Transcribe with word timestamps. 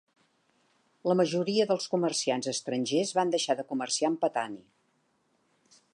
La 1.11 1.15
majoria 1.19 1.67
dels 1.73 1.85
comerciants 1.91 2.49
estrangers 2.53 3.13
van 3.19 3.35
deixar 3.37 3.59
de 3.61 3.69
comerciar 3.75 4.11
amb 4.13 4.21
Patani. 4.25 4.61